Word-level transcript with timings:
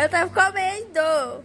Eu 0.00 0.08
tava 0.08 0.30
comendo. 0.30 1.44